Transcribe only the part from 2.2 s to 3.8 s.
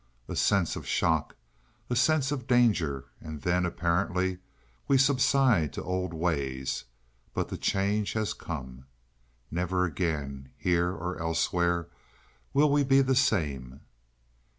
of danger, and then